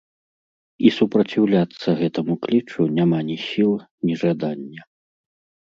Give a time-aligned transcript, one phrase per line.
[0.87, 3.71] І супраціўляцца гэтаму клічу няма ні сіл,
[4.09, 4.81] ні жадання.